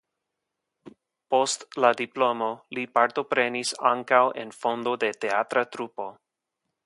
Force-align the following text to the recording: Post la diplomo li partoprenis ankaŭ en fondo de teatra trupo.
Post 1.33 1.65
la 1.85 1.91
diplomo 1.99 2.47
li 2.77 2.85
partoprenis 2.99 3.75
ankaŭ 3.93 4.23
en 4.45 4.57
fondo 4.63 4.95
de 5.05 5.11
teatra 5.27 5.67
trupo. 5.77 6.09